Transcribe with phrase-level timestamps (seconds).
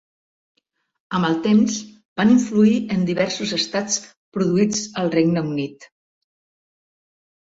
[1.17, 1.75] Amb el temps
[2.21, 3.97] van influir en diversos estats
[4.39, 5.87] produïts al Regne Unit.